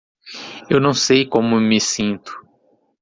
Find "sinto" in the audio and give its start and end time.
1.79-2.35